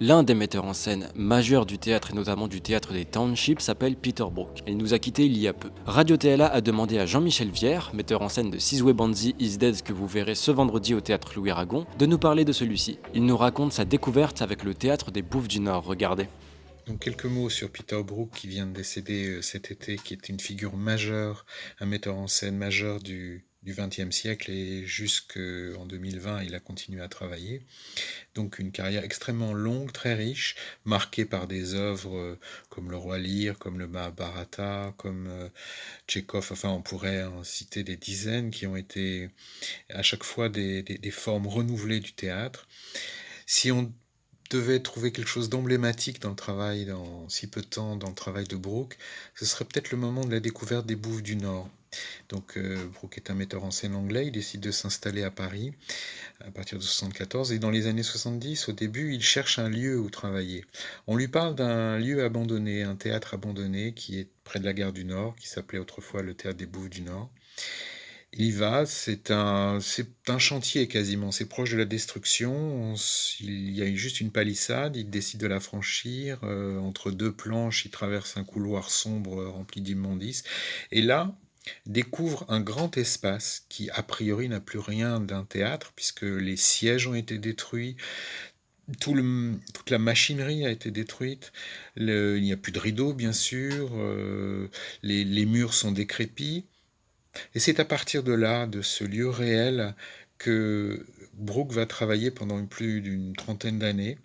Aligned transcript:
L'un 0.00 0.24
des 0.24 0.34
metteurs 0.34 0.64
en 0.64 0.72
scène 0.72 1.08
majeurs 1.14 1.66
du 1.66 1.78
théâtre 1.78 2.10
et 2.10 2.16
notamment 2.16 2.48
du 2.48 2.60
théâtre 2.60 2.92
des 2.92 3.04
Townships 3.04 3.60
s'appelle 3.60 3.94
Peter 3.94 4.24
Brook. 4.28 4.58
Il 4.66 4.76
nous 4.76 4.92
a 4.92 4.98
quittés 4.98 5.24
il 5.24 5.38
y 5.38 5.46
a 5.46 5.52
peu. 5.52 5.70
Radio 5.86 6.16
TLA 6.16 6.46
a 6.46 6.60
demandé 6.60 6.98
à 6.98 7.06
Jean-Michel 7.06 7.50
Vière, 7.50 7.92
metteur 7.94 8.22
en 8.22 8.28
scène 8.28 8.50
de 8.50 8.58
Sizwe 8.58 8.92
Banzi 8.92 9.36
Is 9.38 9.56
Dead 9.56 9.82
que 9.82 9.92
vous 9.92 10.08
verrez 10.08 10.34
ce 10.34 10.50
vendredi 10.50 10.94
au 10.94 11.00
théâtre 11.00 11.32
Louis 11.36 11.50
Aragon, 11.50 11.86
de 11.96 12.06
nous 12.06 12.18
parler 12.18 12.44
de 12.44 12.50
celui-ci. 12.50 12.98
Il 13.14 13.24
nous 13.24 13.36
raconte 13.36 13.72
sa 13.72 13.84
découverte 13.84 14.42
avec 14.42 14.64
le 14.64 14.74
théâtre 14.74 15.12
des 15.12 15.22
Bouffes 15.22 15.46
du 15.46 15.60
Nord. 15.60 15.84
Regardez. 15.84 16.26
Donc 16.88 16.98
quelques 16.98 17.26
mots 17.26 17.48
sur 17.48 17.70
Peter 17.70 18.02
Brook 18.02 18.30
qui 18.34 18.48
vient 18.48 18.66
de 18.66 18.72
décéder 18.72 19.28
euh, 19.28 19.42
cet 19.42 19.70
été, 19.70 19.94
qui 19.94 20.14
est 20.14 20.28
une 20.28 20.40
figure 20.40 20.76
majeure, 20.76 21.46
un 21.78 21.86
metteur 21.86 22.16
en 22.16 22.26
scène 22.26 22.56
majeur 22.56 22.98
du, 22.98 23.46
du 23.64 23.74
XXe 23.74 24.14
siècle 24.14 24.50
et 24.50 24.86
jusqu'en 24.86 25.86
2020, 25.86 26.42
il 26.42 26.54
a 26.54 26.60
continué 26.60 27.00
à 27.00 27.08
travailler. 27.08 27.62
Donc 28.34 28.58
une 28.58 28.72
carrière 28.72 29.04
extrêmement 29.04 29.54
longue, 29.54 29.90
très 29.92 30.14
riche, 30.14 30.54
marquée 30.84 31.24
par 31.24 31.46
des 31.46 31.74
œuvres 31.74 32.16
euh, 32.16 32.38
comme 32.68 32.90
Le 32.90 32.96
Roi 32.96 33.18
Lear, 33.18 33.58
comme 33.58 33.78
le 33.78 33.88
Mahabharata, 33.88 34.94
comme 34.98 35.26
euh, 35.28 35.48
Tchekhov, 36.06 36.48
enfin 36.52 36.68
on 36.70 36.82
pourrait 36.82 37.24
en 37.24 37.42
citer 37.42 37.84
des 37.84 37.96
dizaines 37.96 38.50
qui 38.50 38.66
ont 38.66 38.76
été 38.76 39.30
à 39.88 40.02
chaque 40.02 40.24
fois 40.24 40.48
des, 40.48 40.82
des 40.82 41.10
formes 41.10 41.46
renouvelées 41.46 42.00
du 42.00 42.12
théâtre. 42.12 42.68
Si 43.46 43.72
on 43.72 43.92
devait 44.50 44.80
trouver 44.80 45.10
quelque 45.10 45.28
chose 45.28 45.48
d'emblématique 45.48 46.20
dans 46.20 46.30
le 46.30 46.36
travail, 46.36 46.84
dans 46.84 47.28
si 47.28 47.46
peu 47.46 47.60
de 47.62 47.66
temps, 47.66 47.96
dans 47.96 48.08
le 48.08 48.14
travail 48.14 48.44
de 48.44 48.56
Brooke, 48.56 48.98
ce 49.34 49.46
serait 49.46 49.64
peut-être 49.64 49.90
le 49.90 49.96
moment 49.96 50.24
de 50.24 50.32
la 50.32 50.40
découverte 50.40 50.86
des 50.86 50.96
Bouffes 50.96 51.22
du 51.22 51.36
Nord. 51.36 51.70
Donc 52.28 52.56
euh, 52.56 52.86
Brooke 52.94 53.16
est 53.16 53.30
un 53.30 53.34
metteur 53.34 53.64
en 53.64 53.70
scène 53.70 53.94
anglais, 53.94 54.26
il 54.26 54.32
décide 54.32 54.60
de 54.60 54.70
s'installer 54.70 55.22
à 55.22 55.30
Paris 55.30 55.72
à 56.40 56.50
partir 56.50 56.78
de 56.78 56.82
74 56.82 57.52
et 57.52 57.58
dans 57.58 57.70
les 57.70 57.86
années 57.86 58.02
70, 58.02 58.68
au 58.68 58.72
début, 58.72 59.14
il 59.14 59.22
cherche 59.22 59.58
un 59.58 59.68
lieu 59.68 59.98
où 59.98 60.10
travailler. 60.10 60.64
On 61.06 61.16
lui 61.16 61.28
parle 61.28 61.54
d'un 61.54 61.98
lieu 61.98 62.24
abandonné, 62.24 62.82
un 62.82 62.96
théâtre 62.96 63.34
abandonné 63.34 63.94
qui 63.94 64.18
est 64.18 64.28
près 64.44 64.60
de 64.60 64.64
la 64.64 64.72
gare 64.72 64.92
du 64.92 65.04
Nord, 65.04 65.36
qui 65.36 65.48
s'appelait 65.48 65.78
autrefois 65.78 66.22
le 66.22 66.34
théâtre 66.34 66.58
des 66.58 66.66
Bouffes 66.66 66.90
du 66.90 67.02
Nord. 67.02 67.30
Il 68.36 68.46
y 68.46 68.50
va, 68.50 68.84
c'est 68.84 69.30
un, 69.30 69.78
chantier 70.38 70.88
quasiment, 70.88 71.30
c'est 71.30 71.48
proche 71.48 71.70
de 71.70 71.76
la 71.76 71.84
destruction. 71.84 72.96
il 73.40 73.70
y 73.70 73.80
a 73.80 73.94
juste 73.94 74.20
une 74.20 74.32
palissade, 74.32 74.96
il 74.96 75.08
décide 75.08 75.38
de 75.38 75.46
la 75.46 75.60
franchir. 75.60 76.40
Euh, 76.42 76.78
entre 76.80 77.12
deux 77.12 77.32
planches, 77.32 77.84
il 77.84 77.92
traverse 77.92 78.36
un 78.36 78.42
couloir 78.42 78.90
sombre 78.90 79.44
rempli 79.44 79.80
d'immondices. 79.80 80.42
Et 80.90 81.00
là, 81.00 81.36
découvre 81.86 82.44
un 82.48 82.60
grand 82.60 82.96
espace 82.96 83.66
qui, 83.68 83.90
a 83.90 84.02
priori, 84.02 84.48
n'a 84.48 84.60
plus 84.60 84.78
rien 84.78 85.20
d'un 85.20 85.44
théâtre, 85.44 85.92
puisque 85.96 86.22
les 86.22 86.56
sièges 86.56 87.06
ont 87.06 87.14
été 87.14 87.38
détruits, 87.38 87.96
toute 89.00 89.90
la 89.90 89.98
machinerie 89.98 90.66
a 90.66 90.70
été 90.70 90.90
détruite, 90.90 91.52
il 91.96 92.42
n'y 92.42 92.52
a 92.52 92.56
plus 92.56 92.72
de 92.72 92.78
rideaux, 92.78 93.14
bien 93.14 93.32
sûr, 93.32 93.90
euh, 93.94 94.68
les, 95.02 95.24
les 95.24 95.46
murs 95.46 95.74
sont 95.74 95.92
décrépits. 95.92 96.66
Et 97.54 97.60
c'est 97.60 97.80
à 97.80 97.84
partir 97.84 98.22
de 98.22 98.32
là, 98.32 98.66
de 98.66 98.82
ce 98.82 99.04
lieu 99.04 99.28
réel, 99.28 99.94
que 100.38 101.06
Brooke 101.34 101.72
va 101.72 101.86
travailler 101.86 102.30
pendant 102.30 102.64
plus 102.66 103.00
d'une 103.00 103.34
trentaine 103.34 103.78
d'années 103.78 104.18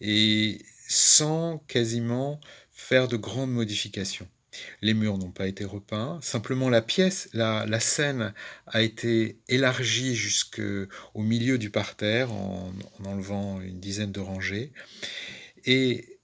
et 0.00 0.58
sans 0.88 1.58
quasiment 1.68 2.40
faire 2.72 3.08
de 3.08 3.16
grandes 3.16 3.52
modifications. 3.52 4.28
Les 4.82 4.94
murs 4.94 5.18
n'ont 5.18 5.30
pas 5.30 5.46
été 5.46 5.64
repeints, 5.64 6.18
simplement 6.22 6.68
la 6.68 6.82
pièce, 6.82 7.28
la, 7.32 7.80
scène 7.80 8.34
a 8.66 8.82
été 8.82 9.38
élargie 9.48 10.14
jusqu'au 10.14 10.88
milieu 11.22 11.58
du 11.58 11.70
parterre 11.70 12.32
en 12.32 12.72
enlevant 13.04 13.60
une 13.60 13.80
dizaine 13.80 14.12
de 14.12 14.20
rangées. 14.20 14.72
Et 15.64 16.20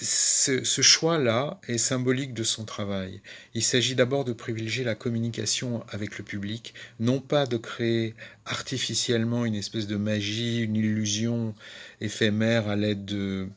ce, 0.00 0.82
choix-là 0.82 1.58
est 1.68 1.78
symbolique 1.78 2.34
de 2.34 2.42
son 2.42 2.64
travail. 2.64 3.22
Il 3.54 3.62
s'agit 3.62 3.94
d'abord 3.94 4.24
de 4.24 4.32
privilégier 4.32 4.84
la 4.84 4.94
communication 4.94 5.84
avec 5.88 6.18
le 6.18 6.24
public, 6.24 6.74
non 7.00 7.20
pas 7.20 7.46
de 7.46 7.56
créer 7.56 8.14
artificiellement 8.44 9.44
une 9.44 9.54
espèce 9.54 9.86
de 9.86 9.96
magie, 9.96 10.60
une 10.60 10.76
illusion 10.76 11.54
éphémère 12.00 12.68
à 12.68 12.76
l'aide 12.76 13.06
de, 13.06 13.48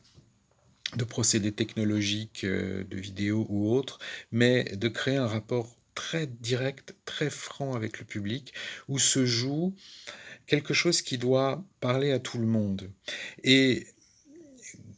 de 0.96 1.04
procédés 1.04 1.52
technologiques, 1.52 2.44
euh, 2.44 2.84
de 2.84 2.96
vidéos 2.96 3.46
ou 3.48 3.72
autres, 3.72 3.98
mais 4.32 4.64
de 4.64 4.88
créer 4.88 5.16
un 5.16 5.26
rapport 5.26 5.76
très 5.94 6.26
direct, 6.26 6.94
très 7.04 7.30
franc 7.30 7.74
avec 7.74 7.98
le 7.98 8.04
public, 8.04 8.52
où 8.88 8.98
se 8.98 9.26
joue 9.26 9.74
quelque 10.46 10.74
chose 10.74 11.02
qui 11.02 11.18
doit 11.18 11.64
parler 11.80 12.10
à 12.12 12.18
tout 12.18 12.38
le 12.38 12.46
monde. 12.46 12.90
Et 13.44 13.86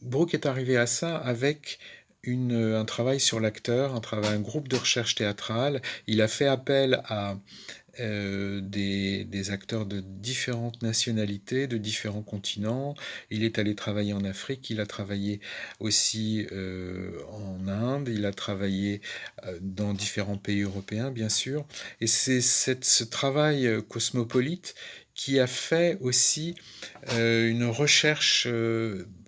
Brooke 0.01 0.33
est 0.33 0.45
arrivé 0.45 0.77
à 0.77 0.87
ça 0.87 1.17
avec 1.17 1.79
un 2.25 2.85
travail 2.85 3.19
sur 3.19 3.39
l'acteur, 3.39 3.95
un, 3.95 3.99
travail, 3.99 4.33
un 4.33 4.39
groupe 4.39 4.67
de 4.67 4.77
recherche 4.77 5.15
théâtrale. 5.15 5.81
Il 6.07 6.21
a 6.21 6.27
fait 6.27 6.47
appel 6.47 7.01
à 7.05 7.37
euh, 7.99 8.59
des, 8.61 9.51
acteurs 9.51 9.85
de 9.85 9.99
différentes 9.99 10.81
nationalités, 10.81 11.67
de 11.67 11.77
différents 11.77 12.23
continents. 12.23 12.95
Il 13.29 13.43
est 13.43 13.59
allé 13.59 13.75
travailler 13.75 14.13
en 14.13 14.23
Afrique, 14.23 14.69
il 14.69 14.79
a 14.79 14.85
travaillé 14.85 15.41
aussi 15.79 16.47
euh, 16.51 17.19
en 17.31 17.67
Inde, 17.67 18.09
il 18.11 18.25
a 18.25 18.31
travaillé 18.31 19.01
euh, 19.45 19.59
dans 19.61 19.93
différents 19.93 20.37
pays 20.37 20.61
européens, 20.61 21.11
bien 21.11 21.29
sûr. 21.29 21.65
Et 22.01 22.07
c'est 22.07 22.41
ce 22.41 23.03
travail 23.03 23.69
cosmopolite 23.89 24.75
qui 25.13 25.39
a 25.39 25.45
fait 25.47 25.97
aussi 26.01 26.55
une 27.11 27.65
recherche 27.65 28.47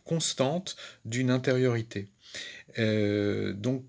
constante 0.06 0.76
d'une 1.04 1.30
intériorité. 1.30 2.08
Donc, 2.78 3.84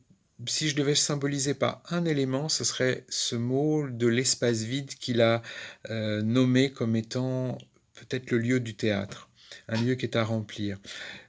si 0.47 0.69
je 0.69 0.77
devais 0.77 0.95
symboliser 0.95 1.55
par 1.55 1.83
un 1.91 2.05
élément, 2.05 2.49
ce 2.49 2.65
serait 2.65 3.05
ce 3.09 3.37
mot 3.37 3.89
de 3.89 4.07
l'espace 4.07 4.63
vide 4.63 4.95
qu'il 4.95 5.21
a 5.23 5.43
euh, 5.91 6.23
nommé 6.23 6.71
comme 6.71 6.97
étant 6.97 7.57
peut-être 7.95 8.31
le 8.31 8.39
lieu 8.39 8.61
du 8.61 8.75
théâtre, 8.75 9.31
un 9.69 9.81
lieu 9.81 9.95
qui 9.95 10.05
est 10.05 10.17
à 10.17 10.25
remplir. 10.25 10.79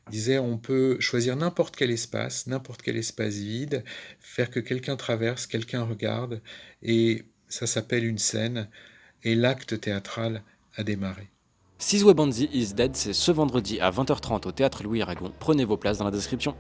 Il 0.07 0.11
disait, 0.11 0.39
on 0.39 0.57
peut 0.57 0.99
choisir 0.99 1.35
n'importe 1.35 1.75
quel 1.75 1.91
espace, 1.91 2.47
n'importe 2.47 2.81
quel 2.81 2.97
espace 2.97 3.35
vide, 3.35 3.83
faire 4.19 4.49
que 4.49 4.59
quelqu'un 4.59 4.95
traverse, 4.95 5.47
quelqu'un 5.47 5.83
regarde, 5.83 6.41
et 6.81 7.25
ça 7.47 7.67
s'appelle 7.67 8.05
une 8.05 8.17
scène, 8.17 8.69
et 9.23 9.35
l'acte 9.35 9.79
théâtral 9.79 10.43
a 10.75 10.83
démarré. 10.83 11.29
Sizwe 11.79 12.13
Banzi 12.13 12.49
is 12.53 12.73
Dead, 12.73 12.95
c'est 12.95 13.13
ce 13.13 13.31
vendredi 13.31 13.79
à 13.79 13.91
20h30 13.91 14.47
au 14.47 14.51
théâtre 14.51 14.83
Louis 14.83 15.01
Aragon. 15.01 15.31
Prenez 15.39 15.63
vos 15.63 15.77
places 15.77 15.99
dans 15.99 16.05
la 16.05 16.11
description. 16.11 16.55